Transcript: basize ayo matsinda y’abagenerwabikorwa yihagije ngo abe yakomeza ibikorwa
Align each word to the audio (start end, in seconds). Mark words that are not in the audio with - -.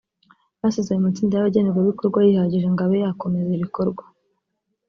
basize 0.61 0.89
ayo 0.91 1.01
matsinda 1.05 1.33
y’abagenerwabikorwa 1.35 2.19
yihagije 2.27 2.67
ngo 2.71 2.81
abe 2.85 2.97
yakomeza 3.05 3.51
ibikorwa 3.57 4.03